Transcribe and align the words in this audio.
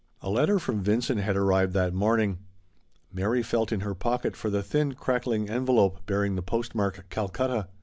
A 0.21 0.31
letter 0.31 0.57
from 0.57 0.81
Vincent 0.81 1.19
had 1.21 1.37
arrived 1.37 1.73
that 1.73 1.93
morning; 1.93 2.39
Mary 3.13 3.43
felt 3.43 3.71
in 3.71 3.81
her 3.81 3.93
pocket 3.93 4.35
for 4.35 4.49
the 4.49 4.63
thin, 4.63 4.93
crackling 4.95 5.47
envelope 5.47 6.07
bearing 6.07 6.33
the 6.33 6.41
post 6.41 6.73
mark 6.73 7.05
"Calcutta." 7.11 7.67